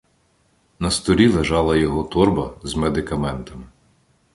На 0.79 0.91
столі 0.91 1.27
лежала 1.27 1.75
його 1.75 2.03
торба 2.03 2.53
з 2.63 2.75
медикаментами. 2.75 3.63